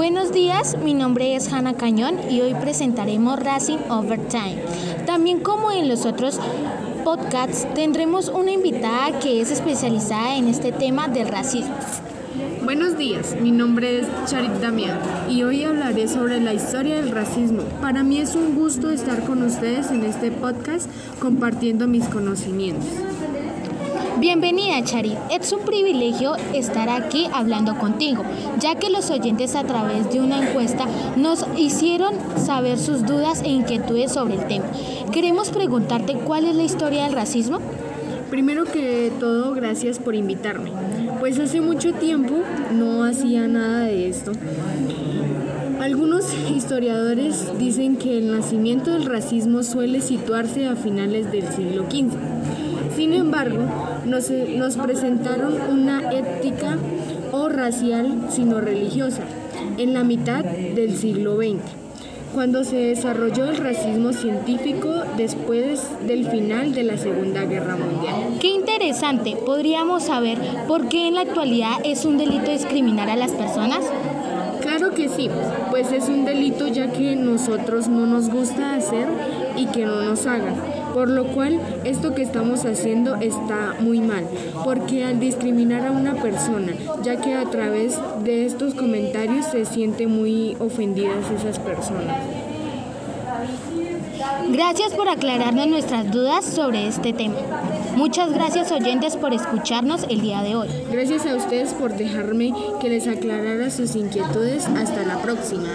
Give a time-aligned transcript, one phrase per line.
[0.00, 4.56] Buenos días, mi nombre es Hanna Cañón y hoy presentaremos Racing Overtime.
[5.04, 6.40] También como en los otros
[7.04, 11.74] podcasts tendremos una invitada que es especializada en este tema del racismo.
[12.64, 17.64] Buenos días, mi nombre es Charit Damián y hoy hablaré sobre la historia del racismo.
[17.82, 20.88] Para mí es un gusto estar con ustedes en este podcast
[21.20, 22.88] compartiendo mis conocimientos.
[24.18, 28.22] Bienvenida Charit, es un privilegio estar aquí hablando contigo,
[28.58, 30.86] ya que los oyentes a través de una encuesta
[31.16, 34.66] nos hicieron saber sus dudas e inquietudes sobre el tema.
[35.12, 37.60] Queremos preguntarte cuál es la historia del racismo.
[38.30, 40.70] Primero que todo, gracias por invitarme,
[41.18, 42.40] pues hace mucho tiempo
[42.72, 44.32] no hacía nada de esto.
[45.80, 52.39] Algunos historiadores dicen que el nacimiento del racismo suele situarse a finales del siglo XV.
[53.40, 53.64] Embargo,
[54.04, 56.76] nos, nos presentaron una ética
[57.32, 59.22] o racial, sino religiosa,
[59.78, 61.62] en la mitad del siglo XX,
[62.34, 68.38] cuando se desarrolló el racismo científico después del final de la Segunda Guerra Mundial.
[68.40, 73.30] Qué interesante, podríamos saber por qué en la actualidad es un delito discriminar a las
[73.32, 73.80] personas.
[74.60, 75.30] Claro que sí,
[75.70, 79.06] pues es un delito ya que nosotros no nos gusta hacer
[79.56, 80.79] y que no nos hagan.
[80.94, 84.26] Por lo cual, esto que estamos haciendo está muy mal,
[84.64, 90.10] porque al discriminar a una persona, ya que a través de estos comentarios se sienten
[90.10, 92.16] muy ofendidas esas personas.
[94.48, 97.36] Gracias por aclararnos nuestras dudas sobre este tema.
[97.96, 100.68] Muchas gracias oyentes por escucharnos el día de hoy.
[100.90, 104.66] Gracias a ustedes por dejarme que les aclarara sus inquietudes.
[104.66, 105.68] Hasta la próxima.